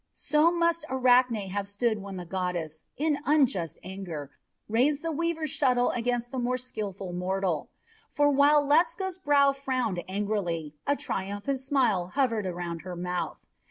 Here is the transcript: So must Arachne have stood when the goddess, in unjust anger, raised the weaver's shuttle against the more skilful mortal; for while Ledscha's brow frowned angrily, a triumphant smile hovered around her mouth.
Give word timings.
So 0.15 0.51
must 0.51 0.83
Arachne 0.89 1.49
have 1.51 1.67
stood 1.67 2.01
when 2.01 2.17
the 2.17 2.25
goddess, 2.25 2.81
in 2.97 3.19
unjust 3.23 3.77
anger, 3.83 4.31
raised 4.67 5.03
the 5.03 5.11
weaver's 5.11 5.51
shuttle 5.51 5.91
against 5.91 6.31
the 6.31 6.39
more 6.39 6.57
skilful 6.57 7.13
mortal; 7.13 7.69
for 8.09 8.27
while 8.31 8.65
Ledscha's 8.65 9.19
brow 9.19 9.51
frowned 9.51 10.03
angrily, 10.07 10.73
a 10.87 10.95
triumphant 10.95 11.59
smile 11.59 12.07
hovered 12.15 12.47
around 12.47 12.81
her 12.81 12.95
mouth. 12.95 13.45